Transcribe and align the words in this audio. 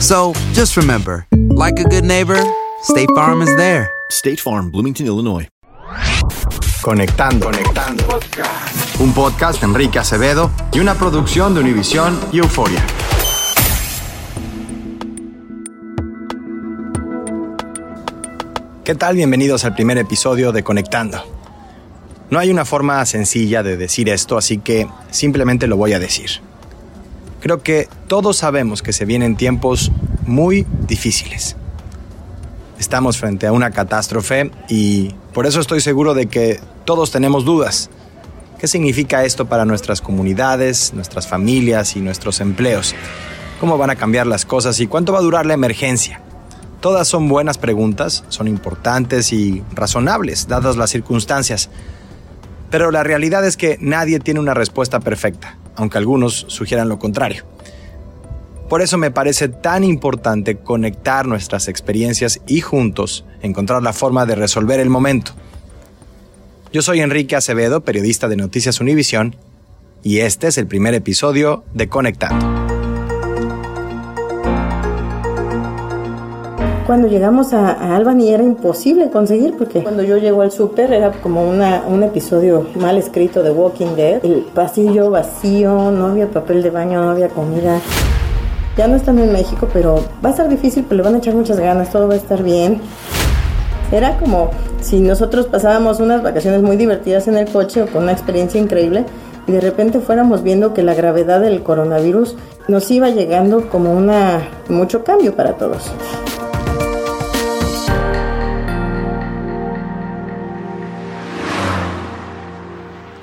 So 0.00 0.34
just 0.52 0.76
remember, 0.76 1.26
like 1.32 1.80
a 1.80 1.84
good 1.84 2.04
neighbor, 2.04 2.38
State 2.82 3.08
Farm 3.14 3.40
is 3.40 3.54
there. 3.56 3.90
State 4.10 4.38
Farm, 4.38 4.70
Bloomington, 4.70 5.06
Illinois. 5.06 5.48
Conectando. 6.82 7.46
Conectando. 7.46 8.04
Un 9.00 9.12
podcast 9.14 9.60
de 9.60 9.66
Enrique 9.66 9.98
Acevedo 9.98 10.50
y 10.72 10.80
una 10.80 10.94
producción 10.94 11.54
de 11.54 11.60
Univisión 11.60 12.20
y 12.30 12.38
Euforia. 12.38 12.84
¿Qué 18.84 18.94
tal? 18.94 19.16
Bienvenidos 19.16 19.64
al 19.64 19.74
primer 19.74 19.96
episodio 19.98 20.52
de 20.52 20.62
Conectando. 20.62 21.24
No 22.30 22.38
hay 22.38 22.50
una 22.50 22.64
forma 22.64 23.04
sencilla 23.06 23.62
de 23.62 23.76
decir 23.76 24.10
esto, 24.10 24.36
así 24.36 24.58
que 24.58 24.86
simplemente 25.10 25.66
lo 25.66 25.76
voy 25.76 25.94
a 25.94 25.98
decir. 25.98 26.42
Creo 27.46 27.62
que 27.62 27.88
todos 28.08 28.38
sabemos 28.38 28.82
que 28.82 28.92
se 28.92 29.04
vienen 29.04 29.36
tiempos 29.36 29.92
muy 30.26 30.66
difíciles. 30.88 31.54
Estamos 32.76 33.18
frente 33.18 33.46
a 33.46 33.52
una 33.52 33.70
catástrofe 33.70 34.50
y 34.68 35.14
por 35.32 35.46
eso 35.46 35.60
estoy 35.60 35.80
seguro 35.80 36.14
de 36.14 36.26
que 36.26 36.58
todos 36.84 37.12
tenemos 37.12 37.44
dudas. 37.44 37.88
¿Qué 38.58 38.66
significa 38.66 39.24
esto 39.24 39.46
para 39.46 39.64
nuestras 39.64 40.00
comunidades, 40.00 40.92
nuestras 40.92 41.28
familias 41.28 41.94
y 41.94 42.00
nuestros 42.00 42.40
empleos? 42.40 42.96
¿Cómo 43.60 43.78
van 43.78 43.90
a 43.90 43.94
cambiar 43.94 44.26
las 44.26 44.44
cosas 44.44 44.80
y 44.80 44.88
cuánto 44.88 45.12
va 45.12 45.20
a 45.20 45.22
durar 45.22 45.46
la 45.46 45.54
emergencia? 45.54 46.20
Todas 46.80 47.06
son 47.06 47.28
buenas 47.28 47.58
preguntas, 47.58 48.24
son 48.28 48.48
importantes 48.48 49.32
y 49.32 49.62
razonables, 49.72 50.48
dadas 50.48 50.76
las 50.76 50.90
circunstancias. 50.90 51.70
Pero 52.70 52.90
la 52.90 53.02
realidad 53.02 53.46
es 53.46 53.56
que 53.56 53.78
nadie 53.80 54.20
tiene 54.20 54.40
una 54.40 54.54
respuesta 54.54 55.00
perfecta, 55.00 55.56
aunque 55.76 55.98
algunos 55.98 56.46
sugieran 56.48 56.88
lo 56.88 56.98
contrario. 56.98 57.44
Por 58.68 58.82
eso 58.82 58.98
me 58.98 59.12
parece 59.12 59.48
tan 59.48 59.84
importante 59.84 60.56
conectar 60.56 61.26
nuestras 61.26 61.68
experiencias 61.68 62.40
y 62.48 62.60
juntos 62.60 63.24
encontrar 63.40 63.82
la 63.82 63.92
forma 63.92 64.26
de 64.26 64.34
resolver 64.34 64.80
el 64.80 64.90
momento. 64.90 65.32
Yo 66.72 66.82
soy 66.82 67.00
Enrique 67.00 67.36
Acevedo, 67.36 67.82
periodista 67.82 68.26
de 68.26 68.36
Noticias 68.36 68.80
Univisión, 68.80 69.36
y 70.02 70.18
este 70.18 70.48
es 70.48 70.58
el 70.58 70.66
primer 70.66 70.94
episodio 70.94 71.64
de 71.74 71.88
Conectando. 71.88 72.55
Cuando 76.86 77.08
llegamos 77.08 77.52
a, 77.52 77.72
a 77.72 77.96
Albany 77.96 78.28
era 78.28 78.44
imposible 78.44 79.10
conseguir 79.10 79.56
porque 79.58 79.82
cuando 79.82 80.04
yo 80.04 80.18
llego 80.18 80.42
al 80.42 80.52
súper 80.52 80.92
era 80.92 81.10
como 81.10 81.42
una, 81.42 81.82
un 81.88 82.04
episodio 82.04 82.64
mal 82.78 82.96
escrito 82.96 83.42
de 83.42 83.50
Walking 83.50 83.96
Dead. 83.96 84.24
El 84.24 84.42
pasillo 84.54 85.10
vacío, 85.10 85.90
no 85.90 86.06
había 86.06 86.28
papel 86.28 86.62
de 86.62 86.70
baño, 86.70 87.02
no 87.02 87.10
había 87.10 87.28
comida. 87.28 87.80
Ya 88.76 88.86
no 88.86 88.94
están 88.94 89.18
en 89.18 89.32
México, 89.32 89.68
pero 89.72 89.96
va 90.24 90.28
a 90.28 90.30
estar 90.30 90.48
difícil, 90.48 90.84
pero 90.88 90.98
le 90.98 91.02
van 91.02 91.16
a 91.16 91.18
echar 91.18 91.34
muchas 91.34 91.58
ganas, 91.58 91.90
todo 91.90 92.06
va 92.06 92.14
a 92.14 92.18
estar 92.18 92.44
bien. 92.44 92.80
Era 93.90 94.16
como 94.18 94.50
si 94.80 95.00
nosotros 95.00 95.46
pasábamos 95.46 95.98
unas 95.98 96.22
vacaciones 96.22 96.62
muy 96.62 96.76
divertidas 96.76 97.26
en 97.26 97.36
el 97.36 97.48
coche 97.50 97.82
o 97.82 97.86
con 97.88 98.04
una 98.04 98.12
experiencia 98.12 98.60
increíble 98.60 99.04
y 99.48 99.52
de 99.52 99.60
repente 99.60 99.98
fuéramos 99.98 100.44
viendo 100.44 100.72
que 100.72 100.84
la 100.84 100.94
gravedad 100.94 101.40
del 101.40 101.64
coronavirus 101.64 102.36
nos 102.68 102.88
iba 102.92 103.10
llegando 103.10 103.68
como 103.70 103.92
una 103.92 104.40
mucho 104.68 105.02
cambio 105.02 105.34
para 105.34 105.54
todos. 105.54 105.90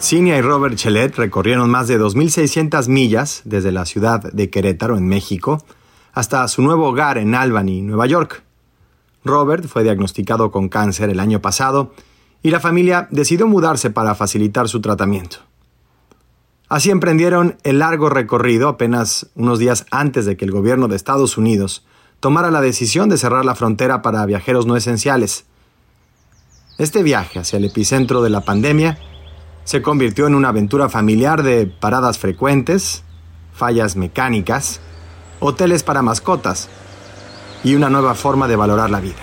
Cinia 0.03 0.37
y 0.37 0.41
Robert 0.41 0.75
Chelet 0.75 1.15
recorrieron 1.15 1.69
más 1.69 1.87
de 1.87 1.97
2.600 1.97 2.89
millas 2.89 3.41
desde 3.45 3.71
la 3.71 3.85
ciudad 3.85 4.21
de 4.21 4.49
Querétaro, 4.49 4.97
en 4.97 5.07
México, 5.07 5.63
hasta 6.11 6.45
su 6.49 6.61
nuevo 6.61 6.89
hogar 6.89 7.17
en 7.17 7.33
Albany, 7.33 7.81
Nueva 7.81 8.05
York. 8.05 8.43
Robert 9.23 9.65
fue 9.65 9.83
diagnosticado 9.83 10.51
con 10.51 10.67
cáncer 10.67 11.09
el 11.09 11.21
año 11.21 11.39
pasado 11.39 11.93
y 12.41 12.49
la 12.49 12.59
familia 12.59 13.07
decidió 13.11 13.47
mudarse 13.47 13.91
para 13.91 14.13
facilitar 14.13 14.67
su 14.67 14.81
tratamiento. 14.81 15.37
Así 16.67 16.91
emprendieron 16.91 17.55
el 17.63 17.79
largo 17.79 18.09
recorrido 18.09 18.67
apenas 18.67 19.29
unos 19.35 19.57
días 19.57 19.85
antes 19.89 20.25
de 20.25 20.35
que 20.35 20.43
el 20.43 20.51
gobierno 20.51 20.89
de 20.89 20.97
Estados 20.97 21.37
Unidos 21.37 21.85
tomara 22.19 22.51
la 22.51 22.59
decisión 22.59 23.07
de 23.07 23.17
cerrar 23.17 23.45
la 23.45 23.55
frontera 23.55 24.01
para 24.01 24.25
viajeros 24.25 24.65
no 24.65 24.75
esenciales. 24.75 25.45
Este 26.77 27.03
viaje 27.03 27.39
hacia 27.39 27.55
el 27.55 27.63
epicentro 27.63 28.21
de 28.21 28.31
la 28.31 28.41
pandemia 28.41 28.97
se 29.63 29.81
convirtió 29.81 30.27
en 30.27 30.35
una 30.35 30.49
aventura 30.49 30.89
familiar 30.89 31.43
de 31.43 31.67
paradas 31.67 32.17
frecuentes, 32.19 33.03
fallas 33.53 33.95
mecánicas, 33.95 34.81
hoteles 35.39 35.83
para 35.83 36.01
mascotas 36.01 36.69
y 37.63 37.75
una 37.75 37.89
nueva 37.89 38.13
forma 38.15 38.47
de 38.47 38.55
valorar 38.55 38.89
la 38.89 38.99
vida. 38.99 39.21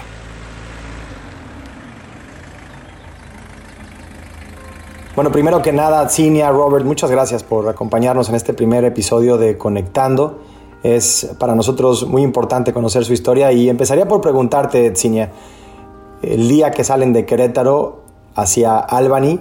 Bueno, 5.14 5.32
primero 5.32 5.60
que 5.60 5.72
nada, 5.72 6.08
Cinia, 6.08 6.50
Robert, 6.50 6.86
muchas 6.86 7.10
gracias 7.10 7.42
por 7.42 7.68
acompañarnos 7.68 8.28
en 8.28 8.36
este 8.36 8.54
primer 8.54 8.84
episodio 8.84 9.36
de 9.36 9.58
Conectando. 9.58 10.40
Es 10.82 11.34
para 11.38 11.54
nosotros 11.54 12.06
muy 12.06 12.22
importante 12.22 12.72
conocer 12.72 13.04
su 13.04 13.12
historia 13.12 13.52
y 13.52 13.68
empezaría 13.68 14.08
por 14.08 14.22
preguntarte, 14.22 14.94
Cinia, 14.96 15.30
el 16.22 16.48
día 16.48 16.70
que 16.70 16.84
salen 16.84 17.12
de 17.12 17.26
Querétaro 17.26 18.00
hacia 18.34 18.78
Albany, 18.78 19.40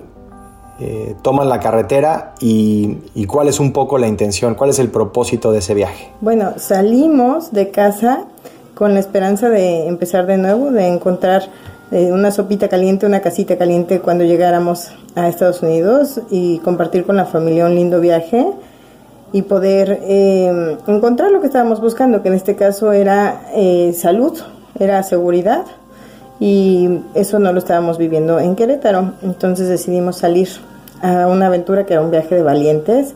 eh, 0.79 1.15
toman 1.21 1.49
la 1.49 1.59
carretera 1.59 2.33
y, 2.39 2.97
y, 3.15 3.25
cuál 3.25 3.47
es 3.47 3.59
un 3.59 3.73
poco 3.73 3.97
la 3.97 4.07
intención, 4.07 4.55
cuál 4.55 4.69
es 4.69 4.79
el 4.79 4.89
propósito 4.89 5.51
de 5.51 5.59
ese 5.59 5.73
viaje. 5.73 6.11
Bueno, 6.21 6.53
salimos 6.57 7.51
de 7.51 7.69
casa 7.69 8.25
con 8.75 8.93
la 8.93 9.01
esperanza 9.01 9.49
de 9.49 9.87
empezar 9.87 10.25
de 10.25 10.37
nuevo, 10.37 10.71
de 10.71 10.87
encontrar 10.87 11.49
eh, 11.91 12.11
una 12.11 12.29
sopita 12.29 12.69
caliente, 12.69 13.07
una 13.07 13.19
casita 13.19 13.57
caliente 13.57 13.99
cuando 13.99 14.23
llegáramos 14.23 14.89
a 15.15 15.27
Estados 15.27 15.63
Unidos 15.63 16.21
y 16.29 16.59
compartir 16.59 17.03
con 17.03 17.17
la 17.17 17.25
familia 17.25 17.65
un 17.65 17.73
lindo 17.73 17.99
viaje 17.99 18.45
y 19.33 19.41
poder 19.41 19.99
eh, 20.03 20.77
encontrar 20.85 21.31
lo 21.31 21.41
que 21.41 21.47
estábamos 21.47 21.81
buscando, 21.81 22.21
que 22.21 22.27
en 22.27 22.35
este 22.35 22.55
caso 22.55 22.91
era 22.91 23.41
eh, 23.55 23.93
salud, 23.97 24.37
era 24.79 25.01
seguridad 25.01 25.65
y 26.39 27.01
eso 27.15 27.37
no 27.39 27.51
lo 27.51 27.59
estábamos 27.59 27.97
viviendo 27.97 28.39
en 28.39 28.55
Querétaro. 28.55 29.13
Entonces 29.21 29.67
decidimos 29.67 30.17
salir 30.17 30.47
a 31.01 31.27
una 31.27 31.47
aventura 31.47 31.85
que 31.85 31.93
era 31.93 32.01
un 32.01 32.11
viaje 32.11 32.35
de 32.35 32.43
valientes 32.43 33.13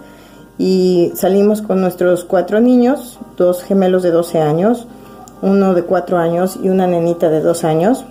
y 0.58 1.12
salimos 1.16 1.62
con 1.62 1.82
nuestros 1.82 2.26
cuatro 2.26 2.60
niños, 2.60 3.20
dos 3.38 3.64
gemelos 3.64 4.04
de 4.04 4.12
12 4.12 4.42
años, 4.42 4.88
uno 5.42 5.74
de 5.74 5.84
cuatro 5.84 6.18
años 6.18 6.60
y 6.62 6.70
una 6.70 6.88
nenita 6.88 7.30
de 7.30 7.42
dos 7.42 7.64
años. 7.64 8.06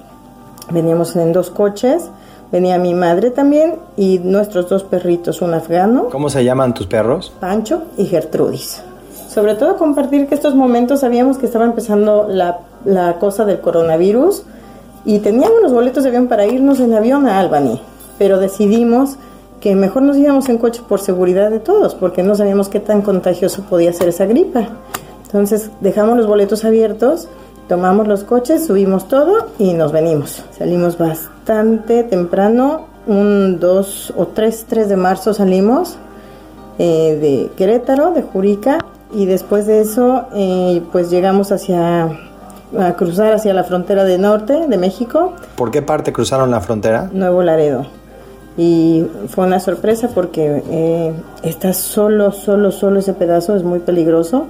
Veníamos 0.70 1.14
en 1.16 1.32
dos 1.32 1.50
coches, 1.50 2.08
venía 2.50 2.78
mi 2.78 2.94
madre 2.94 3.30
también 3.30 3.76
y 3.96 4.18
nuestros 4.18 4.68
dos 4.68 4.84
perritos, 4.84 5.42
un 5.42 5.54
afgano. 5.54 6.08
¿Cómo 6.10 6.30
se 6.30 6.44
llaman 6.44 6.74
tus 6.74 6.86
perros? 6.86 7.32
Pancho 7.38 7.82
y 7.96 8.06
Gertrudis. 8.06 8.82
Sobre 9.28 9.54
todo 9.54 9.76
compartir 9.76 10.26
que 10.26 10.34
estos 10.34 10.54
momentos 10.54 11.00
sabíamos 11.00 11.38
que 11.38 11.46
estaba 11.46 11.64
empezando 11.64 12.26
la, 12.28 12.60
la 12.84 13.18
cosa 13.18 13.44
del 13.44 13.60
coronavirus 13.60 14.44
y 15.04 15.18
teníamos 15.18 15.60
los 15.62 15.72
boletos 15.72 16.04
de 16.04 16.10
avión 16.10 16.28
para 16.28 16.46
irnos 16.46 16.80
en 16.80 16.94
avión 16.94 17.26
a 17.26 17.38
Albany, 17.38 17.80
pero 18.18 18.38
decidimos 18.38 19.16
que 19.60 19.74
mejor 19.76 20.02
nos 20.02 20.16
íbamos 20.16 20.48
en 20.48 20.58
coche 20.58 20.82
por 20.88 21.00
seguridad 21.00 21.50
de 21.50 21.60
todos, 21.60 21.94
porque 21.94 22.22
no 22.22 22.34
sabíamos 22.34 22.68
qué 22.68 22.80
tan 22.80 23.02
contagioso 23.02 23.62
podía 23.62 23.92
ser 23.92 24.08
esa 24.08 24.26
gripa. 24.26 24.68
Entonces 25.24 25.70
dejamos 25.80 26.16
los 26.16 26.26
boletos 26.26 26.64
abiertos, 26.64 27.28
tomamos 27.68 28.08
los 28.08 28.24
coches, 28.24 28.66
subimos 28.66 29.08
todo 29.08 29.46
y 29.58 29.72
nos 29.74 29.92
venimos. 29.92 30.44
Salimos 30.50 30.98
bastante 30.98 32.02
temprano, 32.02 32.86
un 33.06 33.60
2 33.60 34.14
o 34.16 34.26
3, 34.26 34.66
3 34.68 34.88
de 34.88 34.96
marzo 34.96 35.32
salimos 35.32 35.96
eh, 36.78 37.18
de 37.20 37.50
Querétaro, 37.56 38.12
de 38.12 38.22
Jurica, 38.22 38.78
y 39.12 39.26
después 39.26 39.66
de 39.66 39.80
eso 39.80 40.26
eh, 40.34 40.82
pues 40.90 41.10
llegamos 41.10 41.52
hacia 41.52 42.18
a 42.78 42.94
cruzar 42.94 43.32
hacia 43.32 43.54
la 43.54 43.64
frontera 43.64 44.04
de 44.04 44.18
norte 44.18 44.66
de 44.68 44.78
México. 44.78 45.34
¿Por 45.56 45.70
qué 45.70 45.82
parte 45.82 46.12
cruzaron 46.12 46.50
la 46.50 46.60
frontera? 46.60 47.10
Nuevo 47.12 47.42
Laredo 47.42 47.86
y 48.56 49.06
fue 49.28 49.46
una 49.46 49.60
sorpresa 49.60 50.10
porque 50.14 50.62
eh, 50.70 51.12
está 51.42 51.72
solo, 51.72 52.32
solo, 52.32 52.70
solo 52.70 52.98
ese 52.98 53.14
pedazo, 53.14 53.56
es 53.56 53.62
muy 53.62 53.78
peligroso. 53.78 54.46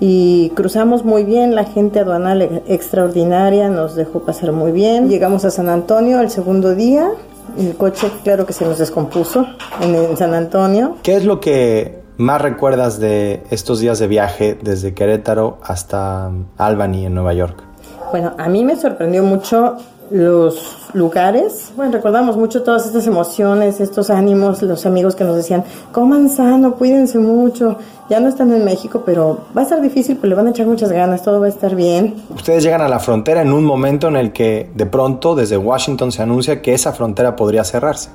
Y 0.00 0.50
cruzamos 0.50 1.04
muy 1.04 1.24
bien, 1.24 1.54
la 1.54 1.64
gente 1.64 2.00
aduanal 2.00 2.62
extraordinaria 2.66 3.68
nos 3.68 3.94
dejó 3.94 4.20
pasar 4.20 4.52
muy 4.52 4.72
bien. 4.72 5.08
Llegamos 5.08 5.44
a 5.44 5.50
San 5.50 5.68
Antonio 5.68 6.20
el 6.20 6.30
segundo 6.30 6.74
día, 6.74 7.10
el 7.58 7.76
coche 7.76 8.10
claro 8.22 8.44
que 8.44 8.52
se 8.52 8.64
nos 8.64 8.78
descompuso 8.78 9.46
en, 9.80 9.94
en 9.94 10.16
San 10.16 10.34
Antonio. 10.34 10.96
¿Qué 11.02 11.16
es 11.16 11.24
lo 11.24 11.40
que 11.40 12.03
más 12.16 12.40
recuerdas 12.40 12.98
de 13.00 13.42
estos 13.50 13.80
días 13.80 13.98
de 13.98 14.06
viaje 14.06 14.58
desde 14.60 14.94
Querétaro 14.94 15.58
hasta 15.62 16.30
Albany 16.58 17.06
en 17.06 17.14
Nueva 17.14 17.34
York? 17.34 17.62
Bueno, 18.10 18.32
a 18.38 18.48
mí 18.48 18.64
me 18.64 18.76
sorprendió 18.76 19.22
mucho 19.22 19.76
los 20.10 20.90
lugares. 20.92 21.72
Bueno, 21.76 21.92
recordamos 21.92 22.36
mucho 22.36 22.62
todas 22.62 22.86
estas 22.86 23.06
emociones, 23.06 23.80
estos 23.80 24.10
ánimos, 24.10 24.62
los 24.62 24.86
amigos 24.86 25.16
que 25.16 25.24
nos 25.24 25.36
decían, 25.36 25.64
coman 25.92 26.28
sano, 26.28 26.74
cuídense 26.74 27.18
mucho. 27.18 27.78
Ya 28.08 28.20
no 28.20 28.28
están 28.28 28.52
en 28.52 28.64
México, 28.64 29.02
pero 29.04 29.46
va 29.56 29.62
a 29.62 29.64
ser 29.64 29.80
difícil, 29.80 30.16
pero 30.16 30.28
le 30.28 30.34
van 30.36 30.46
a 30.46 30.50
echar 30.50 30.66
muchas 30.66 30.92
ganas, 30.92 31.22
todo 31.22 31.40
va 31.40 31.46
a 31.46 31.48
estar 31.48 31.74
bien. 31.74 32.14
Ustedes 32.34 32.62
llegan 32.62 32.82
a 32.82 32.88
la 32.88 32.98
frontera 32.98 33.42
en 33.42 33.52
un 33.52 33.64
momento 33.64 34.08
en 34.08 34.16
el 34.16 34.32
que 34.32 34.70
de 34.74 34.86
pronto 34.86 35.34
desde 35.34 35.56
Washington 35.56 36.12
se 36.12 36.22
anuncia 36.22 36.60
que 36.60 36.74
esa 36.74 36.92
frontera 36.92 37.34
podría 37.34 37.64
cerrarse. 37.64 38.10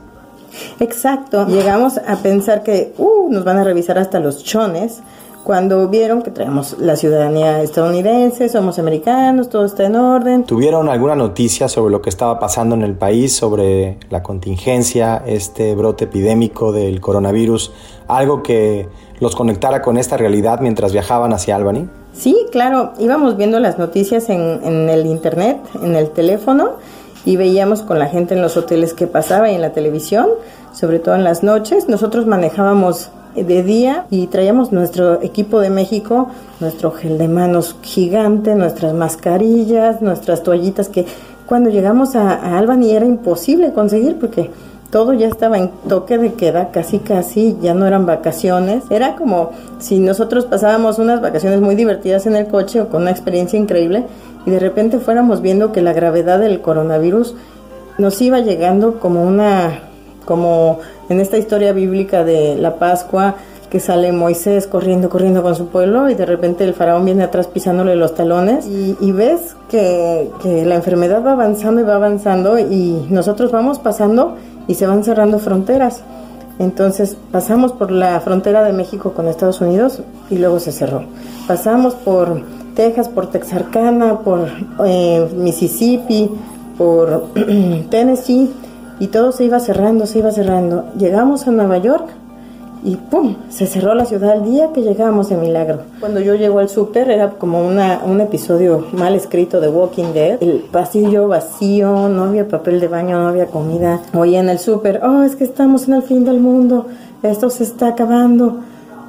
Exacto. 0.79 1.45
Llegamos 1.47 1.97
a 1.97 2.17
pensar 2.17 2.63
que 2.63 2.93
uh, 2.97 3.29
nos 3.29 3.43
van 3.43 3.57
a 3.57 3.63
revisar 3.63 3.97
hasta 3.97 4.19
los 4.19 4.43
chones 4.43 5.01
cuando 5.43 5.87
vieron 5.87 6.21
que 6.21 6.31
traemos 6.31 6.75
la 6.79 6.95
ciudadanía 6.95 7.63
estadounidense, 7.63 8.49
somos 8.49 8.77
americanos, 8.77 9.49
todo 9.49 9.65
está 9.65 9.85
en 9.85 9.95
orden. 9.95 10.43
¿Tuvieron 10.43 10.89
alguna 10.89 11.15
noticia 11.15 11.67
sobre 11.67 11.91
lo 11.91 12.01
que 12.01 12.09
estaba 12.09 12.39
pasando 12.39 12.75
en 12.75 12.83
el 12.83 12.93
país, 12.93 13.35
sobre 13.35 13.97
la 14.09 14.21
contingencia, 14.21 15.23
este 15.25 15.75
brote 15.75 16.05
epidémico 16.05 16.71
del 16.71 17.01
coronavirus, 17.01 17.71
algo 18.07 18.43
que 18.43 18.89
los 19.19 19.35
conectara 19.35 19.81
con 19.81 19.97
esta 19.97 20.17
realidad 20.17 20.59
mientras 20.59 20.91
viajaban 20.91 21.33
hacia 21.33 21.55
Albany? 21.55 21.89
Sí, 22.13 22.35
claro, 22.51 22.93
íbamos 22.99 23.37
viendo 23.37 23.59
las 23.59 23.79
noticias 23.79 24.29
en, 24.29 24.59
en 24.63 24.89
el 24.89 25.05
internet, 25.05 25.57
en 25.81 25.95
el 25.95 26.11
teléfono 26.11 26.73
y 27.25 27.35
veíamos 27.37 27.81
con 27.81 27.99
la 27.99 28.07
gente 28.07 28.33
en 28.33 28.41
los 28.41 28.57
hoteles 28.57 28.93
que 28.93 29.07
pasaba 29.07 29.51
y 29.51 29.55
en 29.55 29.61
la 29.61 29.71
televisión, 29.71 30.27
sobre 30.73 30.99
todo 30.99 31.15
en 31.15 31.23
las 31.23 31.43
noches. 31.43 31.87
Nosotros 31.89 32.25
manejábamos 32.25 33.09
de 33.35 33.63
día 33.63 34.05
y 34.09 34.27
traíamos 34.27 34.71
nuestro 34.71 35.21
equipo 35.21 35.59
de 35.59 35.69
México, 35.69 36.29
nuestro 36.59 36.91
gel 36.91 37.17
de 37.17 37.27
manos 37.27 37.75
gigante, 37.81 38.55
nuestras 38.55 38.93
mascarillas, 38.93 40.01
nuestras 40.01 40.43
toallitas 40.43 40.89
que 40.89 41.05
cuando 41.45 41.69
llegamos 41.69 42.15
a, 42.15 42.33
a 42.33 42.57
Albany 42.57 42.91
era 42.91 43.05
imposible 43.05 43.73
conseguir 43.73 44.17
porque 44.19 44.51
todo 44.91 45.13
ya 45.13 45.27
estaba 45.27 45.57
en 45.57 45.69
toque 45.87 46.17
de 46.17 46.33
queda, 46.33 46.71
casi 46.71 46.99
casi, 46.99 47.57
ya 47.61 47.73
no 47.73 47.85
eran 47.85 48.05
vacaciones. 48.05 48.83
Era 48.89 49.15
como 49.15 49.51
si 49.77 49.99
nosotros 49.99 50.45
pasábamos 50.45 50.97
unas 50.97 51.21
vacaciones 51.21 51.61
muy 51.61 51.75
divertidas 51.75 52.25
en 52.25 52.35
el 52.35 52.47
coche 52.47 52.81
o 52.81 52.89
con 52.89 53.03
una 53.03 53.11
experiencia 53.11 53.59
increíble 53.59 54.05
de 54.49 54.59
repente 54.59 54.99
fuéramos 54.99 55.41
viendo 55.41 55.71
que 55.71 55.81
la 55.81 55.93
gravedad 55.93 56.39
del 56.39 56.61
coronavirus 56.61 57.35
nos 57.97 58.21
iba 58.21 58.39
llegando 58.39 58.99
como 58.99 59.23
una 59.23 59.81
como 60.25 60.79
en 61.09 61.19
esta 61.19 61.37
historia 61.37 61.73
bíblica 61.73 62.23
de 62.23 62.55
la 62.55 62.75
Pascua, 62.75 63.35
que 63.69 63.79
sale 63.79 64.11
Moisés 64.11 64.67
corriendo, 64.67 65.09
corriendo 65.09 65.41
con 65.41 65.55
su 65.55 65.67
pueblo 65.67 66.09
y 66.09 66.15
de 66.15 66.25
repente 66.25 66.63
el 66.63 66.73
faraón 66.73 67.05
viene 67.05 67.23
atrás 67.23 67.47
pisándole 67.47 67.95
los 67.95 68.15
talones 68.15 68.67
y, 68.67 69.11
ves 69.11 69.55
que, 69.69 70.29
la 70.65 70.75
enfermedad 70.75 71.23
va 71.25 71.33
avanzando 71.33 71.81
y 71.81 71.83
va 71.83 71.95
avanzando 71.95 72.57
y 72.57 73.05
nosotros 73.09 73.51
vamos 73.51 73.79
pasando 73.79 74.35
y 74.67 74.75
se 74.75 74.87
van 74.87 75.03
cerrando 75.03 75.39
fronteras. 75.39 76.01
Entonces 76.57 77.15
pasamos 77.31 77.71
por 77.71 77.91
la 77.91 78.19
frontera 78.19 78.63
de 78.63 78.73
México 78.73 79.13
con 79.13 79.27
Estados 79.27 79.61
Unidos 79.61 80.01
y 80.29 80.37
luego 80.37 80.59
se 80.59 80.71
cerró. 80.71 81.03
Pasamos 81.47 81.95
por 81.95 82.41
Texas, 82.75 83.09
por 83.09 83.27
Texarkana, 83.27 84.19
por 84.19 84.47
eh, 84.85 85.27
Mississippi, 85.35 86.29
por 86.77 87.27
Tennessee 87.89 88.49
y 88.99 89.07
todo 89.07 89.31
se 89.31 89.45
iba 89.45 89.59
cerrando, 89.59 90.05
se 90.05 90.19
iba 90.19 90.31
cerrando. 90.31 90.85
Llegamos 90.97 91.47
a 91.47 91.51
Nueva 91.51 91.77
York 91.77 92.09
y 92.83 92.95
¡pum! 92.95 93.35
Se 93.49 93.65
cerró 93.65 93.93
la 93.93 94.05
ciudad 94.05 94.37
el 94.37 94.43
día 94.45 94.71
que 94.73 94.81
llegamos 94.81 95.29
de 95.29 95.35
milagro. 95.35 95.79
Cuando 95.99 96.21
yo 96.21 96.35
llego 96.35 96.59
al 96.59 96.69
súper 96.69 97.09
era 97.09 97.31
como 97.31 97.65
una, 97.65 98.01
un 98.05 98.21
episodio 98.21 98.87
mal 98.93 99.15
escrito 99.15 99.59
de 99.59 99.67
Walking 99.67 100.13
Dead. 100.13 100.41
El 100.41 100.63
pasillo 100.71 101.27
vacío, 101.27 102.07
no 102.09 102.23
había 102.23 102.47
papel 102.47 102.79
de 102.79 102.87
baño, 102.87 103.19
no 103.19 103.27
había 103.27 103.47
comida. 103.47 104.01
Oye 104.13 104.37
en 104.37 104.49
el 104.49 104.59
súper, 104.59 105.01
oh, 105.03 105.23
es 105.23 105.35
que 105.35 105.43
estamos 105.43 105.87
en 105.87 105.95
el 105.95 106.03
fin 106.03 106.23
del 106.23 106.39
mundo, 106.39 106.85
esto 107.23 107.49
se 107.49 107.63
está 107.63 107.89
acabando. 107.89 108.59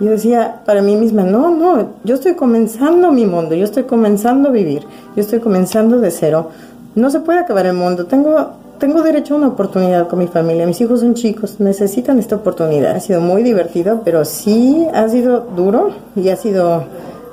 Yo 0.00 0.11
decía 0.11 0.62
para 0.64 0.83
mí 0.83 0.97
misma, 0.97 1.23
no, 1.23 1.50
no, 1.50 1.90
yo 2.04 2.14
estoy 2.14 2.35
comenzando 2.35 3.12
mi 3.12 3.26
mundo, 3.26 3.54
yo 3.54 3.64
estoy 3.64 3.85
comenzando 3.85 4.49
a 4.49 4.52
vivir, 4.52 4.85
yo 5.14 5.21
estoy 5.21 5.40
comenzando 5.40 5.99
de 5.99 6.11
cero. 6.11 6.50
No 6.95 7.11
se 7.11 7.21
puede 7.21 7.38
acabar 7.38 7.66
el 7.66 7.75
mundo, 7.75 8.07
tengo 8.07 8.61
tengo 8.80 9.02
derecho 9.02 9.35
a 9.35 9.37
una 9.37 9.49
oportunidad 9.49 10.09
con 10.09 10.19
mi 10.19 10.26
familia. 10.26 10.66
Mis 10.66 10.80
hijos 10.80 11.00
son 11.00 11.14
chicos, 11.14 11.61
necesitan 11.61 12.19
esta 12.19 12.37
oportunidad. 12.37 12.97
Ha 12.97 13.00
sido 13.00 13.21
muy 13.21 13.42
divertido, 13.42 14.00
pero 14.04 14.25
sí 14.25 14.87
ha 14.95 15.07
sido 15.09 15.40
duro 15.54 15.90
y 16.16 16.30
ha 16.30 16.37
sido 16.37 16.85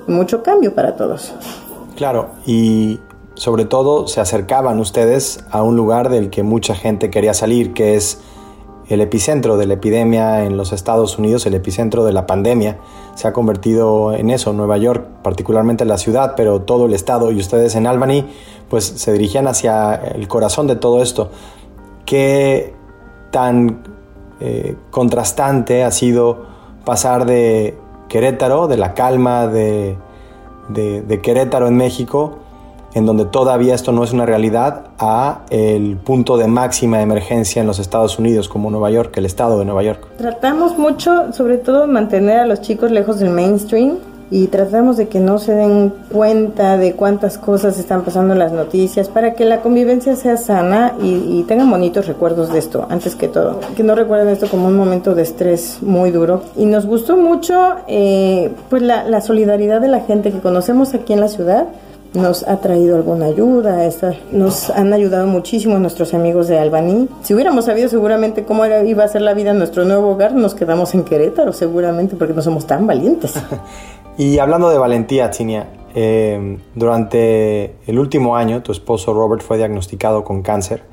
mucho 0.08 0.44
cambio 0.44 0.76
para 0.76 0.98
todos. 0.98 1.34
Claro, 1.96 2.32
y 2.46 3.00
sobre 3.34 3.64
todo 3.64 4.08
se 4.08 4.20
acercaban 4.20 4.80
ustedes 4.80 5.40
a 5.50 5.64
un 5.64 5.78
lugar 5.78 6.10
del 6.10 6.30
que 6.30 6.44
mucha 6.44 6.76
gente 6.76 7.10
quería 7.10 7.34
salir, 7.34 7.74
que 7.74 7.96
es 7.96 8.20
el 8.90 9.02
epicentro 9.02 9.58
de 9.58 9.68
la 9.68 9.74
epidemia 9.74 10.46
en 10.46 10.56
los 10.56 10.72
Estados 10.72 11.18
Unidos, 11.20 11.46
el 11.46 11.54
epicentro 11.54 12.06
de 12.06 12.14
la 12.14 12.26
pandemia. 12.26 12.78
Se 13.16 13.28
ha 13.28 13.34
convertido 13.34 14.14
en 14.14 14.30
eso, 14.30 14.54
Nueva 14.54 14.78
York, 14.78 15.06
particularmente 15.24 15.84
la 15.86 15.98
ciudad, 15.98 16.34
pero 16.38 16.62
todo 16.62 16.86
el 16.86 16.94
estado 16.94 17.32
y 17.32 17.40
ustedes 17.40 17.76
en 17.76 17.88
Albany, 17.88 18.26
pues 18.70 18.86
se 18.86 19.12
dirigían 19.12 19.48
hacia 19.48 19.96
el 19.96 20.28
corazón 20.28 20.68
de 20.68 20.76
todo 20.76 21.02
esto. 21.02 21.32
¿Qué 22.06 22.74
tan 23.32 23.84
eh, 24.40 24.76
contrastante 24.92 25.84
ha 25.84 25.92
sido 25.92 26.46
pasar 26.86 27.26
de 27.26 27.78
Querétaro, 28.08 28.68
de 28.68 28.78
la 28.78 28.94
calma 28.94 29.48
de, 29.48 29.98
de 30.70 31.22
Querétaro 31.22 31.68
en 31.68 31.76
México, 31.76 32.40
en 32.98 33.06
donde 33.06 33.26
todavía 33.26 33.76
esto 33.76 33.92
no 33.92 34.04
es 34.04 34.12
una 34.12 34.26
realidad, 34.26 34.86
a 34.98 35.42
el 35.52 35.98
punto 35.98 36.36
de 36.36 36.48
máxima 36.48 37.02
emergencia 37.02 37.62
en 37.62 37.68
los 37.68 37.78
Estados 37.78 38.18
Unidos, 38.18 38.50
como 38.50 38.72
Nueva 38.72 38.90
York, 38.90 39.16
el 39.18 39.28
estado 39.28 39.60
de 39.60 39.66
Nueva 39.66 39.84
York. 39.84 40.08
Tratamos 40.18 40.80
mucho, 40.80 41.32
sobre 41.32 41.60
todo, 41.60 41.82
de 41.82 41.88
mantener 41.88 42.40
a 42.40 42.46
los 42.48 42.62
chicos 42.62 42.90
lejos 42.90 43.20
del 43.20 43.30
mainstream, 43.30 43.98
y 44.30 44.48
tratamos 44.48 44.98
de 44.98 45.08
que 45.08 45.22
no 45.22 45.40
se 45.40 45.54
den 45.54 45.94
cuenta 46.12 46.78
de 46.78 46.96
cuántas 46.96 47.38
cosas 47.38 47.80
están 47.80 48.04
pasando 48.04 48.34
en 48.34 48.40
las 48.40 48.52
noticias 48.52 49.08
para 49.08 49.36
que 49.36 49.46
la 49.46 49.62
convivencia 49.62 50.18
sea 50.18 50.36
sana 50.36 50.96
y, 51.02 51.44
tengan 51.48 51.72
bonitos 51.72 52.08
recuerdos 52.08 52.52
de 52.52 52.60
esto, 52.60 52.86
antes 52.90 53.16
que 53.16 53.30
todo. 53.30 53.62
Que 53.78 53.84
no 53.84 53.96
recuerden 53.96 54.28
esto 54.28 54.50
como 54.50 54.68
un 54.68 54.76
momento 54.76 55.16
de 55.16 55.22
estrés 55.22 55.78
muy 55.82 56.12
duro. 56.12 56.42
Y 56.58 56.66
nos 56.66 56.86
gustó 56.86 57.16
mucho 57.16 57.76
eh, 57.88 58.52
pues 58.70 58.82
la, 58.82 59.06
la 59.06 59.22
solidaridad 59.22 59.80
de 59.80 59.88
la 59.88 60.02
gente 60.02 60.34
que 60.34 60.40
conocemos 60.40 60.94
aquí 60.94 61.14
en 61.14 61.22
la 61.22 61.30
ciudad 61.30 61.68
nos 62.14 62.48
ha 62.48 62.60
traído 62.62 62.96
alguna 62.96 63.28
ayuda, 63.28 63.88
nos 64.32 64.70
han 64.70 64.94
ayudado 64.94 65.28
muchísimo 65.28 65.78
nuestros 65.80 66.14
amigos 66.14 66.48
de 66.48 66.58
Albany. 66.58 67.08
Si 67.22 67.34
hubiéramos 67.34 67.66
sabido 67.66 67.90
seguramente 67.90 68.44
cómo 68.44 68.66
iba 68.66 69.04
a 69.04 69.08
ser 69.08 69.22
la 69.22 69.34
vida 69.34 69.52
en 69.52 69.60
nuestro 69.60 69.86
nuevo 69.86 70.10
hogar, 70.12 70.34
nos 70.34 70.56
quedamos 70.56 70.94
en 70.94 71.04
Querétaro 71.04 71.54
seguramente 71.54 72.16
porque 72.16 72.34
no 72.34 72.42
somos 72.42 72.66
tan 72.66 72.88
valientes. 72.88 73.34
y 74.18 74.40
hablando 74.40 74.70
de 74.70 74.78
valentía, 74.78 75.30
Chinia, 75.30 75.68
eh, 75.96 76.58
durante 76.76 77.76
el 77.88 78.00
último 78.00 78.36
año 78.36 78.62
tu 78.62 78.72
esposo 78.72 79.14
Robert 79.14 79.42
fue 79.42 79.58
diagnosticado 79.58 80.24
con 80.24 80.42
cáncer 80.42 80.84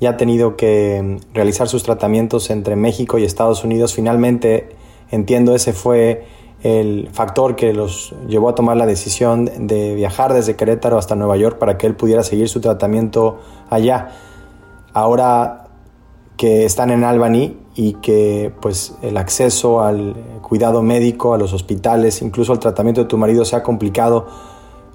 y 0.00 0.06
ha 0.06 0.16
tenido 0.16 0.56
que 0.56 1.00
mm, 1.02 1.34
realizar 1.34 1.68
sus 1.68 1.82
tratamientos 1.82 2.50
entre 2.50 2.76
México 2.76 3.18
y 3.18 3.24
Estados 3.24 3.64
Unidos. 3.64 3.94
Finalmente, 3.94 4.70
entiendo, 5.10 5.54
ese 5.54 5.72
fue 5.72 6.24
el 6.62 7.08
factor 7.12 7.54
que 7.54 7.72
los 7.72 8.14
llevó 8.26 8.48
a 8.48 8.54
tomar 8.54 8.76
la 8.76 8.86
decisión 8.86 9.50
de 9.66 9.94
viajar 9.94 10.32
desde 10.34 10.56
Querétaro 10.56 10.98
hasta 10.98 11.14
Nueva 11.14 11.36
York 11.36 11.58
para 11.58 11.78
que 11.78 11.86
él 11.86 11.94
pudiera 11.94 12.22
seguir 12.22 12.48
su 12.48 12.60
tratamiento 12.60 13.38
allá. 13.70 14.08
Ahora 14.92 15.68
que 16.36 16.64
están 16.64 16.90
en 16.90 17.04
Albany 17.04 17.56
y 17.74 17.94
que 17.94 18.52
pues 18.60 18.96
el 19.02 19.16
acceso 19.16 19.82
al 19.82 20.14
cuidado 20.42 20.82
médico, 20.82 21.34
a 21.34 21.38
los 21.38 21.52
hospitales, 21.52 22.22
incluso 22.22 22.52
al 22.52 22.58
tratamiento 22.58 23.02
de 23.02 23.06
tu 23.08 23.18
marido 23.18 23.44
se 23.44 23.54
ha 23.54 23.62
complicado, 23.62 24.26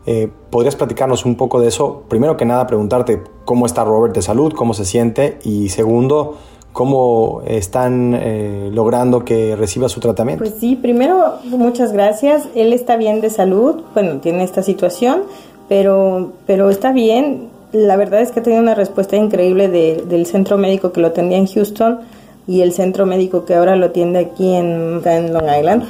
eh, 0.05 0.29
¿podrías 0.49 0.75
platicarnos 0.75 1.25
un 1.25 1.35
poco 1.35 1.61
de 1.61 1.67
eso? 1.67 2.03
Primero 2.09 2.35
que 2.35 2.45
nada 2.45 2.67
preguntarte 2.67 3.23
cómo 3.45 3.65
está 3.65 3.85
Robert 3.85 4.13
de 4.13 4.21
salud, 4.21 4.53
cómo 4.53 4.73
se 4.73 4.83
siente 4.83 5.39
y 5.43 5.69
segundo, 5.69 6.37
cómo 6.73 7.43
están 7.45 8.15
eh, 8.19 8.69
logrando 8.73 9.23
que 9.23 9.55
reciba 9.55 9.87
su 9.87 9.99
tratamiento. 9.99 10.43
Pues 10.43 10.55
sí, 10.59 10.75
primero 10.75 11.35
muchas 11.45 11.93
gracias. 11.93 12.47
Él 12.55 12.73
está 12.73 12.97
bien 12.97 13.21
de 13.21 13.29
salud, 13.29 13.83
bueno, 13.93 14.19
tiene 14.19 14.43
esta 14.43 14.63
situación, 14.63 15.21
pero, 15.69 16.33
pero 16.45 16.69
está 16.69 16.91
bien. 16.91 17.49
La 17.71 17.95
verdad 17.95 18.21
es 18.21 18.31
que 18.31 18.39
ha 18.39 18.43
tenido 18.43 18.61
una 18.61 18.75
respuesta 18.75 19.15
increíble 19.15 19.67
del 19.69 20.25
centro 20.25 20.57
médico 20.57 20.91
que 20.91 21.01
lo 21.01 21.07
atendía 21.07 21.37
en 21.37 21.47
Houston 21.47 21.99
y 22.47 22.61
el 22.61 22.73
centro 22.73 23.05
médico 23.05 23.45
que 23.45 23.55
ahora 23.55 23.75
lo 23.75 23.87
atiende 23.87 24.19
aquí 24.19 24.53
en, 24.53 25.01
en 25.05 25.33
Long 25.33 25.47
Island. 25.59 25.83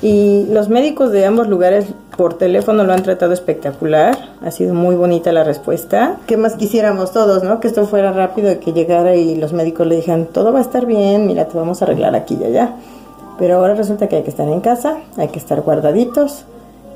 Y 0.00 0.46
los 0.50 0.68
médicos 0.68 1.12
de 1.12 1.26
ambos 1.26 1.46
lugares 1.46 1.86
por 2.16 2.34
teléfono 2.34 2.84
lo 2.84 2.92
han 2.92 3.02
tratado 3.02 3.32
espectacular. 3.32 4.16
Ha 4.44 4.50
sido 4.50 4.74
muy 4.74 4.94
bonita 4.94 5.32
la 5.32 5.44
respuesta. 5.44 6.16
¿Qué 6.26 6.36
más 6.36 6.54
quisiéramos 6.54 7.12
todos, 7.12 7.42
no? 7.42 7.60
Que 7.60 7.68
esto 7.68 7.86
fuera 7.86 8.12
rápido, 8.12 8.58
que 8.60 8.72
llegara 8.72 9.16
y 9.16 9.36
los 9.36 9.52
médicos 9.52 9.86
le 9.86 9.96
dijeran, 9.96 10.26
todo 10.26 10.52
va 10.52 10.58
a 10.58 10.62
estar 10.62 10.86
bien, 10.86 11.26
mira, 11.26 11.46
te 11.46 11.56
vamos 11.56 11.82
a 11.82 11.84
arreglar 11.84 12.14
aquí 12.14 12.38
y 12.40 12.44
allá. 12.44 12.76
Pero 13.38 13.56
ahora 13.56 13.74
resulta 13.74 14.08
que 14.08 14.16
hay 14.16 14.22
que 14.22 14.30
estar 14.30 14.48
en 14.48 14.60
casa, 14.60 14.98
hay 15.16 15.28
que 15.28 15.38
estar 15.38 15.60
guardaditos 15.62 16.44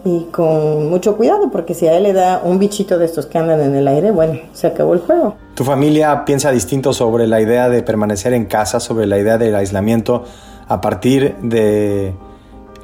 y 0.05 0.27
con 0.31 0.89
mucho 0.89 1.17
cuidado, 1.17 1.51
porque 1.51 1.75
si 1.75 1.89
a 1.89 1.97
él 1.97 2.05
le 2.05 2.13
da 2.13 2.41
un 2.45 2.61
bichito 2.61 2.97
de 2.97 3.07
estos 3.07 3.27
que 3.27 3.39
andan 3.39 3.61
en 3.61 3.75
el 3.75 3.89
aire, 3.89 4.13
bueno, 4.13 4.39
se 4.53 4.69
acabó 4.69 4.95
el 4.95 5.01
juego. 5.01 5.35
¿Tu 5.55 5.65
familia 5.65 6.25
piensa 6.25 6.53
distinto 6.53 6.93
sobre 6.93 7.27
la 7.27 7.41
idea 7.41 7.69
de 7.69 7.83
permanecer 7.83 8.33
en 8.33 8.45
casa, 8.45 8.79
sobre 8.79 9.07
la 9.07 9.19
idea 9.19 9.37
del 9.37 9.57
aislamiento 9.57 10.23
a 10.69 10.81
partir 10.81 11.35
de 11.43 12.15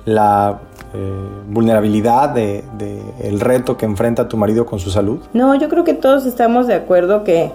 la 0.05 0.59
eh, 0.95 1.13
vulnerabilidad 1.49 2.31
de, 2.31 2.65
el 3.23 3.41
reto 3.41 3.77
que 3.77 3.87
enfrenta 3.87 4.29
tu 4.29 4.37
marido 4.37 4.67
con 4.67 4.79
su 4.79 4.91
salud? 4.91 5.21
No, 5.33 5.55
yo 5.55 5.69
creo 5.69 5.85
que 5.85 5.95
todos 5.95 6.27
estamos 6.27 6.67
de 6.67 6.75
acuerdo 6.75 7.25
que, 7.25 7.51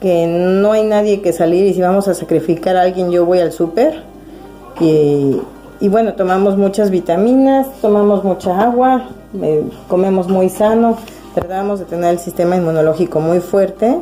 que 0.00 0.26
no 0.26 0.72
hay 0.72 0.84
nadie 0.84 1.20
que 1.20 1.32
salir 1.32 1.66
y 1.66 1.74
si 1.74 1.80
vamos 1.80 2.08
a 2.08 2.14
sacrificar 2.14 2.76
a 2.76 2.82
alguien 2.82 3.10
yo 3.10 3.24
voy 3.24 3.38
al 3.38 3.52
súper 3.52 4.02
y, 4.80 5.40
y, 5.80 5.88
bueno, 5.88 6.14
tomamos 6.14 6.56
muchas 6.56 6.90
vitaminas, 6.90 7.66
tomamos 7.80 8.24
mucha 8.24 8.60
agua, 8.60 9.08
comemos 9.88 10.28
muy 10.28 10.48
sano, 10.48 10.96
tratamos 11.34 11.80
de 11.80 11.84
tener 11.84 12.10
el 12.10 12.18
sistema 12.18 12.56
inmunológico 12.56 13.20
muy 13.20 13.40
fuerte 13.40 13.98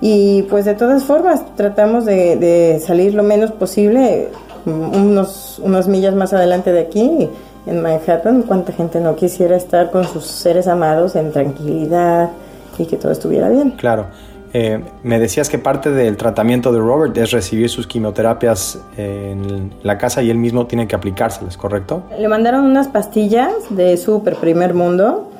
y 0.00 0.42
pues 0.44 0.64
de 0.64 0.74
todas 0.74 1.04
formas 1.04 1.44
tratamos 1.56 2.04
de, 2.06 2.36
de 2.36 2.80
salir 2.80 3.14
lo 3.14 3.22
menos 3.22 3.50
posible 3.52 4.28
unos, 4.66 5.60
unas 5.62 5.88
millas 5.88 6.14
más 6.14 6.32
adelante 6.32 6.72
de 6.72 6.80
aquí, 6.80 7.28
en 7.66 7.82
Manhattan, 7.82 8.42
cuánta 8.42 8.72
gente 8.72 9.00
no 9.00 9.16
quisiera 9.16 9.56
estar 9.56 9.90
con 9.90 10.04
sus 10.04 10.24
seres 10.26 10.66
amados 10.66 11.16
en 11.16 11.32
tranquilidad 11.32 12.30
y 12.78 12.86
que 12.86 12.96
todo 12.96 13.12
estuviera 13.12 13.48
bien. 13.48 13.72
Claro. 13.72 14.06
Eh, 14.52 14.82
me 15.04 15.20
decías 15.20 15.48
que 15.48 15.58
parte 15.58 15.90
del 15.90 16.16
tratamiento 16.16 16.72
de 16.72 16.80
Robert 16.80 17.16
es 17.16 17.30
recibir 17.30 17.68
sus 17.68 17.86
quimioterapias 17.86 18.80
en 18.96 19.72
la 19.84 19.96
casa 19.96 20.22
y 20.22 20.30
él 20.30 20.38
mismo 20.38 20.66
tiene 20.66 20.88
que 20.88 20.96
aplicárselas, 20.96 21.56
¿correcto? 21.56 22.02
Le 22.18 22.26
mandaron 22.26 22.64
unas 22.64 22.88
pastillas 22.88 23.52
de 23.70 23.96
súper 23.96 24.34
primer 24.36 24.74
mundo 24.74 25.30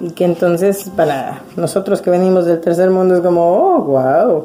y 0.00 0.10
que 0.10 0.24
entonces 0.24 0.90
para 0.96 1.42
nosotros 1.56 2.00
que 2.00 2.08
venimos 2.08 2.46
del 2.46 2.60
tercer 2.60 2.88
mundo 2.88 3.16
es 3.16 3.20
como, 3.20 3.52
oh, 3.52 3.80
wow. 3.82 4.44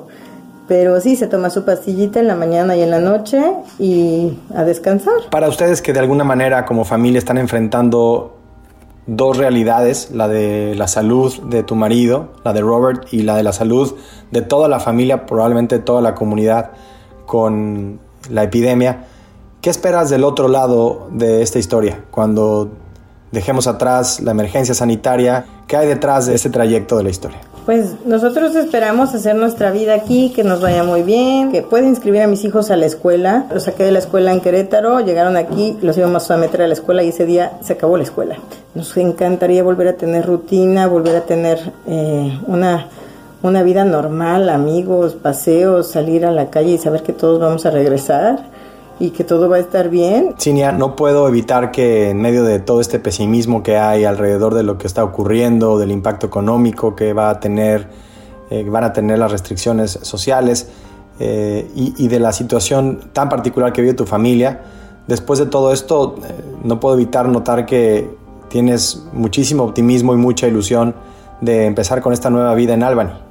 Pero 0.70 1.02
sí, 1.02 1.16
se 1.16 1.26
toma 1.26 1.50
su 1.50 1.66
pastillita 1.66 2.20
en 2.20 2.28
la 2.28 2.36
mañana 2.36 2.76
y 2.76 2.84
en 2.84 2.92
la 2.92 3.00
noche 3.00 3.42
y 3.80 4.38
a 4.56 4.64
descansar. 4.64 5.16
Para 5.32 5.50
ustedes 5.50 5.82
que 5.82 5.94
de 5.94 6.00
alguna 6.00 6.24
manera 6.24 6.66
como 6.66 6.86
familia 6.86 7.18
están 7.18 7.40
enfrentando 7.40 8.38
dos 9.08 9.38
realidades, 9.38 10.12
la 10.12 10.28
de 10.28 10.76
la 10.76 10.88
salud 10.88 11.34
de 11.46 11.64
tu 11.64 11.74
marido, 11.74 12.30
la 12.44 12.54
de 12.54 12.62
Robert, 12.62 13.08
y 13.12 13.24
la 13.24 13.36
de 13.36 13.42
la 13.42 13.52
salud 13.52 13.96
de 14.30 14.44
toda 14.44 14.68
la 14.68 14.80
familia, 14.80 15.26
probablemente 15.26 15.80
toda 15.80 16.02
la 16.02 16.14
comunidad 16.14 16.70
con 17.26 18.00
la 18.30 18.44
epidemia. 18.44 19.06
¿Qué 19.62 19.72
esperas 19.72 20.12
del 20.12 20.24
otro 20.24 20.48
lado 20.48 21.08
de 21.12 21.42
esta 21.42 21.58
historia? 21.58 22.04
Cuando 22.12 22.70
dejemos 23.32 23.66
atrás 23.66 24.20
la 24.20 24.32
emergencia 24.32 24.76
sanitaria, 24.76 25.46
¿qué 25.68 25.78
hay 25.78 25.88
detrás 25.88 26.28
de 26.28 26.36
este 26.36 26.52
trayecto 26.52 26.96
de 26.96 27.04
la 27.04 27.10
historia? 27.10 27.40
Pues 27.70 28.04
nosotros 28.04 28.56
esperamos 28.56 29.14
hacer 29.14 29.36
nuestra 29.36 29.70
vida 29.70 29.94
aquí, 29.94 30.34
que 30.36 30.44
nos 30.44 30.60
vaya 30.60 30.84
muy 30.84 31.04
bien, 31.04 31.52
que 31.52 31.62
pueda 31.62 31.88
inscribir 31.88 32.24
a 32.24 32.28
mis 32.28 32.44
hijos 32.44 32.72
a 32.72 32.76
la 32.76 32.88
escuela. 32.88 33.46
Los 33.54 33.66
saqué 33.66 33.84
de 33.84 33.92
la 33.92 34.00
escuela 34.00 34.34
en 34.34 34.42
Querétaro, 34.42 35.02
llegaron 35.02 35.38
aquí, 35.38 35.78
los 35.84 35.96
íbamos 35.96 36.32
a 36.32 36.38
meter 36.38 36.64
a 36.64 36.68
la 36.68 36.74
escuela 36.74 37.04
y 37.04 37.10
ese 37.10 37.28
día 37.28 37.60
se 37.62 37.74
acabó 37.74 37.96
la 37.96 38.02
escuela. 38.02 38.38
Nos 38.74 38.98
encantaría 38.98 39.62
volver 39.62 39.88
a 39.90 39.94
tener 39.94 40.26
rutina, 40.26 40.88
volver 40.88 41.16
a 41.16 41.22
tener 41.22 41.60
eh, 41.86 42.40
una, 42.48 42.88
una 43.44 43.62
vida 43.62 43.86
normal, 43.86 44.50
amigos, 44.50 45.14
paseos, 45.14 45.92
salir 45.92 46.26
a 46.26 46.32
la 46.32 46.50
calle 46.50 46.72
y 46.72 46.78
saber 46.80 47.04
que 47.04 47.14
todos 47.14 47.40
vamos 47.40 47.68
a 47.68 47.70
regresar 47.70 48.40
y 49.00 49.12
que 49.12 49.24
todo 49.24 49.48
va 49.48 49.56
a 49.56 49.60
estar 49.60 49.90
bien. 49.90 50.36
Cinia, 50.38 50.74
no 50.74 50.96
puedo 50.96 51.28
evitar 51.28 51.72
que 51.72 52.10
en 52.10 52.22
medio 52.22 52.44
de 52.44 52.60
todo 52.60 52.82
este 52.82 53.00
pesimismo 53.00 53.64
que 53.64 53.78
hay 53.78 54.04
alrededor 54.04 54.54
de 54.54 54.64
lo 54.64 54.78
que 54.78 54.88
está 54.88 55.04
ocurriendo, 55.04 55.80
del 55.80 55.92
impacto 55.92 56.28
económico 56.28 56.96
que 56.96 57.14
va 57.14 57.30
a 57.30 57.40
tener, 57.40 57.88
eh, 58.50 58.66
van 58.70 58.84
a 58.84 58.94
tener 58.94 59.18
las 59.18 59.32
restricciones 59.32 60.00
sociales 60.02 60.70
eh, 61.20 61.70
y, 61.76 62.08
de 62.08 62.20
la 62.20 62.32
situación 62.32 63.10
tan 63.14 63.30
particular 63.30 63.72
que 63.74 63.82
vive 63.82 63.94
tu 63.94 64.06
familia, 64.06 64.62
después 65.08 65.40
de 65.40 65.46
todo 65.46 65.72
esto, 65.72 66.16
eh, 66.18 66.34
no 66.64 66.80
puedo 66.80 66.96
evitar 66.96 67.28
notar 67.28 67.66
que 67.66 68.10
tienes 68.50 69.06
muchísimo 69.14 69.64
optimismo 69.64 70.14
y 70.14 70.18
mucha 70.18 70.48
ilusión 70.48 70.96
de 71.40 71.66
empezar 71.66 72.02
con 72.02 72.12
esta 72.12 72.30
nueva 72.30 72.54
vida 72.54 72.74
en 72.74 72.84
Albany. 72.84 73.29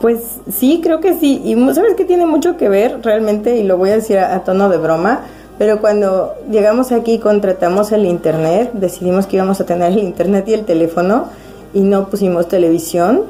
Pues 0.00 0.40
sí, 0.50 0.80
creo 0.82 1.00
que 1.00 1.18
sí. 1.18 1.42
Y 1.44 1.54
sabes 1.74 1.94
que 1.94 2.04
tiene 2.04 2.24
mucho 2.24 2.56
que 2.56 2.68
ver 2.68 3.00
realmente, 3.02 3.56
y 3.58 3.64
lo 3.64 3.76
voy 3.76 3.90
a 3.90 3.94
decir 3.96 4.18
a, 4.18 4.42
tono 4.44 4.68
de 4.68 4.78
broma, 4.78 5.20
pero 5.58 5.80
cuando 5.80 6.34
llegamos 6.50 6.90
aquí 6.90 7.14
y 7.14 7.18
contratamos 7.18 7.92
el 7.92 8.06
internet, 8.06 8.70
decidimos 8.72 9.26
que 9.26 9.36
íbamos 9.36 9.60
a 9.60 9.66
tener 9.66 9.92
el 9.92 9.98
internet 9.98 10.48
y 10.48 10.54
el 10.54 10.64
teléfono 10.64 11.26
y 11.74 11.82
no 11.82 12.08
pusimos 12.08 12.48
televisión 12.48 13.24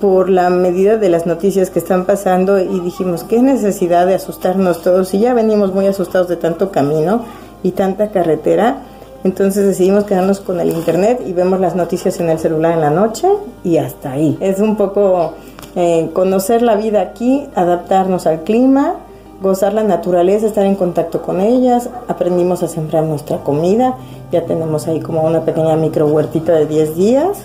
por 0.00 0.28
la 0.28 0.50
medida 0.50 0.96
de 0.96 1.08
las 1.08 1.26
noticias 1.26 1.70
que 1.70 1.78
están 1.78 2.04
pasando 2.04 2.58
y 2.58 2.80
dijimos, 2.80 3.22
qué 3.22 3.40
necesidad 3.40 4.06
de 4.06 4.14
asustarnos 4.14 4.82
todos 4.82 5.14
y 5.14 5.20
ya 5.20 5.34
venimos 5.34 5.72
muy 5.72 5.86
asustados 5.86 6.28
de 6.28 6.36
tanto 6.36 6.72
camino 6.72 7.24
y 7.62 7.72
tanta 7.72 8.10
carretera. 8.10 8.82
Entonces 9.24 9.66
decidimos 9.66 10.04
quedarnos 10.04 10.40
con 10.40 10.60
el 10.60 10.70
internet 10.70 11.20
y 11.26 11.32
vemos 11.32 11.60
las 11.60 11.76
noticias 11.76 12.18
en 12.20 12.30
el 12.30 12.38
celular 12.38 12.74
en 12.74 12.80
la 12.80 12.90
noche 12.90 13.28
y 13.62 13.78
hasta 13.78 14.12
ahí. 14.12 14.36
Es 14.40 14.60
un 14.60 14.76
poco 14.76 15.34
eh, 15.76 16.10
conocer 16.12 16.62
la 16.62 16.76
vida 16.76 17.00
aquí, 17.00 17.46
adaptarnos 17.54 18.26
al 18.26 18.42
clima, 18.42 18.96
gozar 19.40 19.72
la 19.72 19.84
naturaleza, 19.84 20.46
estar 20.46 20.66
en 20.66 20.74
contacto 20.74 21.22
con 21.22 21.40
ellas, 21.40 21.88
aprendimos 22.08 22.62
a 22.62 22.68
sembrar 22.68 23.04
nuestra 23.04 23.38
comida, 23.38 23.96
ya 24.32 24.44
tenemos 24.44 24.88
ahí 24.88 25.00
como 25.00 25.22
una 25.22 25.44
pequeña 25.44 25.76
micro 25.76 26.06
huertita 26.06 26.52
de 26.52 26.66
10 26.66 26.96
días. 26.96 27.38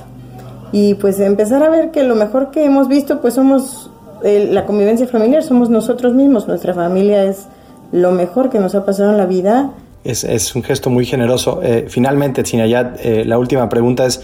Y 0.72 0.96
pues 0.96 1.20
empezar 1.20 1.62
a 1.62 1.70
ver 1.70 1.92
que 1.92 2.04
lo 2.04 2.16
mejor 2.16 2.50
que 2.50 2.66
hemos 2.66 2.88
visto 2.88 3.22
pues 3.22 3.36
somos 3.36 3.92
eh, 4.24 4.50
la 4.52 4.66
convivencia 4.66 5.06
familiar, 5.06 5.44
somos 5.44 5.70
nosotros 5.70 6.16
mismos, 6.16 6.48
nuestra 6.48 6.74
familia 6.74 7.26
es 7.26 7.46
lo 7.92 8.12
mejor 8.12 8.50
que 8.50 8.60
nos 8.60 8.74
ha 8.74 8.84
pasado 8.86 9.12
en 9.12 9.18
la 9.18 9.28
vida. 9.28 9.72
Es, 10.04 10.56
un 10.56 10.64
gesto 10.64 10.90
muy 10.90 11.06
generoso. 11.06 11.62
Eh, 11.64 11.86
finalmente, 11.88 12.44
Sinayat, 12.44 12.98
eh, 13.02 13.24
la 13.24 13.38
última 13.38 13.70
pregunta 13.70 14.06
es, 14.06 14.22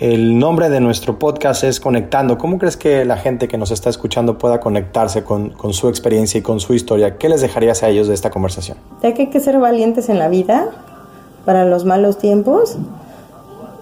el 0.00 0.38
nombre 0.38 0.68
de 0.68 0.80
nuestro 0.80 1.18
podcast 1.18 1.64
es 1.64 1.80
Conectando. 1.80 2.38
¿Cómo 2.38 2.58
crees 2.58 2.76
que 2.76 3.04
la 3.04 3.16
gente 3.16 3.48
que 3.48 3.58
nos 3.58 3.72
está 3.72 3.90
escuchando 3.90 4.38
pueda 4.38 4.60
conectarse 4.60 5.24
con, 5.24 5.50
con 5.50 5.72
su 5.72 5.88
experiencia 5.88 6.38
y 6.38 6.42
con 6.42 6.60
su 6.60 6.74
historia? 6.74 7.18
¿Qué 7.18 7.28
les 7.28 7.40
dejarías 7.40 7.82
a 7.82 7.88
ellos 7.88 8.06
de 8.06 8.14
esta 8.14 8.30
conversación? 8.30 8.78
Ya 9.02 9.12
que 9.14 9.22
hay 9.22 9.28
que 9.28 9.40
ser 9.40 9.58
valientes 9.58 10.08
en 10.08 10.20
la 10.20 10.28
vida 10.28 10.68
para 11.44 11.64
los 11.64 11.84
malos 11.84 12.18
tiempos. 12.18 12.76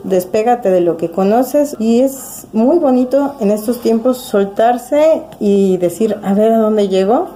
Despégate 0.05 0.71
de 0.71 0.81
lo 0.81 0.97
que 0.97 1.11
conoces 1.11 1.77
y 1.79 2.01
es 2.01 2.47
muy 2.53 2.79
bonito 2.79 3.35
en 3.41 3.51
estos 3.51 3.81
tiempos 3.81 4.19
soltarse 4.19 5.23
y 5.39 5.77
decir, 5.77 6.17
a 6.23 6.33
ver 6.33 6.53
a 6.53 6.59
dónde 6.59 6.89
llego 6.89 7.29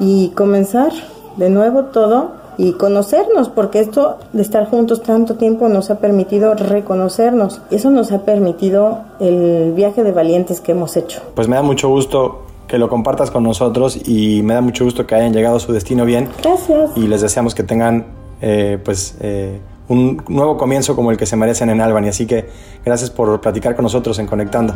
y 0.00 0.30
comenzar 0.30 0.92
de 1.36 1.48
nuevo 1.48 1.84
todo 1.84 2.41
y 2.58 2.72
conocernos, 2.72 3.48
porque 3.48 3.80
esto 3.80 4.18
de 4.32 4.42
estar 4.42 4.68
juntos 4.68 5.02
tanto 5.02 5.36
tiempo 5.36 5.68
nos 5.68 5.90
ha 5.90 5.98
permitido 5.98 6.54
reconocernos. 6.54 7.60
Eso 7.70 7.90
nos 7.90 8.12
ha 8.12 8.24
permitido 8.24 9.00
el 9.20 9.72
viaje 9.74 10.02
de 10.02 10.12
valientes 10.12 10.60
que 10.60 10.72
hemos 10.72 10.96
hecho. 10.96 11.22
Pues 11.34 11.48
me 11.48 11.56
da 11.56 11.62
mucho 11.62 11.88
gusto 11.88 12.42
que 12.66 12.78
lo 12.78 12.88
compartas 12.88 13.30
con 13.30 13.42
nosotros 13.42 13.98
y 14.08 14.42
me 14.42 14.54
da 14.54 14.60
mucho 14.60 14.84
gusto 14.84 15.06
que 15.06 15.14
hayan 15.14 15.32
llegado 15.32 15.56
a 15.56 15.60
su 15.60 15.72
destino 15.72 16.04
bien. 16.04 16.28
Gracias. 16.42 16.90
Y 16.96 17.06
les 17.06 17.20
deseamos 17.20 17.54
que 17.54 17.62
tengan 17.62 18.06
eh, 18.40 18.78
pues 18.82 19.16
eh, 19.20 19.60
un 19.88 20.22
nuevo 20.28 20.56
comienzo 20.56 20.96
como 20.96 21.10
el 21.10 21.16
que 21.16 21.26
se 21.26 21.36
merecen 21.36 21.70
en 21.70 21.80
Albany. 21.80 22.08
Así 22.08 22.26
que 22.26 22.48
gracias 22.84 23.10
por 23.10 23.40
platicar 23.40 23.76
con 23.76 23.82
nosotros 23.82 24.18
en 24.18 24.26
Conectando. 24.26 24.74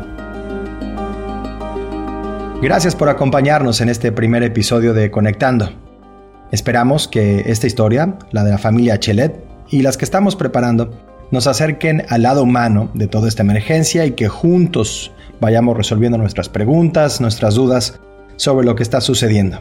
Gracias 2.60 2.96
por 2.96 3.08
acompañarnos 3.08 3.80
en 3.80 3.88
este 3.88 4.12
primer 4.12 4.42
episodio 4.42 4.92
de 4.92 5.10
Conectando. 5.10 5.85
Esperamos 6.52 7.08
que 7.08 7.44
esta 7.46 7.66
historia, 7.66 8.16
la 8.30 8.44
de 8.44 8.52
la 8.52 8.58
familia 8.58 8.98
Chelet 8.98 9.44
y 9.68 9.82
las 9.82 9.96
que 9.96 10.04
estamos 10.04 10.36
preparando, 10.36 10.90
nos 11.30 11.46
acerquen 11.46 12.04
al 12.08 12.22
lado 12.22 12.42
humano 12.42 12.90
de 12.94 13.08
toda 13.08 13.28
esta 13.28 13.42
emergencia 13.42 14.06
y 14.06 14.12
que 14.12 14.28
juntos 14.28 15.12
vayamos 15.40 15.76
resolviendo 15.76 16.18
nuestras 16.18 16.48
preguntas, 16.48 17.20
nuestras 17.20 17.54
dudas 17.54 18.00
sobre 18.36 18.64
lo 18.64 18.76
que 18.76 18.82
está 18.82 19.00
sucediendo. 19.00 19.60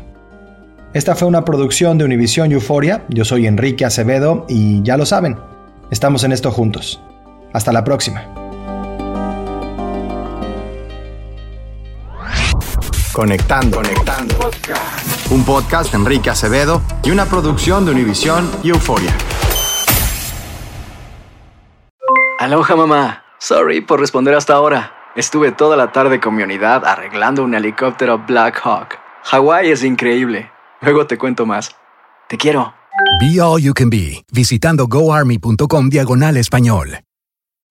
Esta 0.94 1.15
fue 1.15 1.27
una 1.27 1.44
producción 1.44 1.98
de 1.98 2.06
Univision 2.06 2.51
Euforia. 2.51 3.04
Yo 3.10 3.25
soy 3.25 3.48
Enrique 3.48 3.84
Acevedo 3.84 4.46
y 4.48 4.82
ya 4.84 4.96
lo 4.96 5.06
saben, 5.06 5.38
estamos 5.92 6.24
en 6.24 6.32
esto 6.32 6.51
juntos. 6.51 7.01
Hasta 7.51 7.74
la 7.74 7.84
próxima. 7.84 8.45
Conectando. 13.15 13.77
Conectando. 13.77 14.36
Un 15.29 15.45
podcast 15.45 15.89
de 15.89 15.98
Enrique 15.98 16.29
Acevedo 16.29 16.81
y 17.01 17.12
una 17.12 17.25
producción 17.25 17.86
de 17.86 17.91
Univision 17.91 18.51
y 18.62 18.72
Euforia. 18.72 19.15
Aloha 22.39 22.75
mamá. 22.75 23.24
Sorry 23.39 23.79
por 23.79 24.01
responder 24.01 24.36
hasta 24.36 24.55
ahora. 24.55 24.91
Estuve 25.15 25.53
toda 25.53 25.77
la 25.77 25.93
tarde 25.93 26.19
con 26.19 26.36
mi 26.36 26.43
unidad 26.43 26.84
arreglando 26.84 27.41
un 27.41 27.53
helicóptero 27.53 28.17
Black 28.27 28.60
Hawk. 28.65 29.00
Hawái 29.24 29.72
es 29.72 29.86
increíble. 29.86 30.51
Luego 30.81 31.07
te 31.07 31.17
cuento 31.17 31.45
más. 31.45 31.74
Te 32.27 32.36
quiero. 32.36 32.74
Be 33.22 33.39
All 33.39 33.62
You 33.62 33.74
Can 33.74 33.89
Be, 33.89 34.25
visitando 34.34 34.88
goarmy.com 34.88 35.88
diagonal 35.88 36.36
español. 36.36 37.04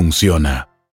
funciona. 0.00 0.69